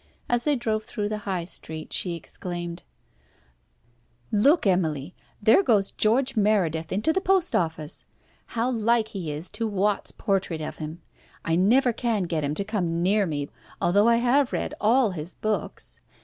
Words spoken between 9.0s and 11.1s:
he is to Watts' portrait of him!